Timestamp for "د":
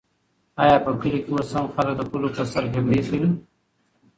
1.97-2.01